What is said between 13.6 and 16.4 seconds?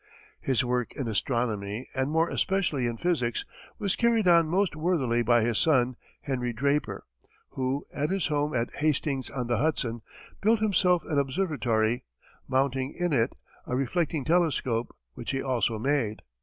a reflecting telescope, which he also made.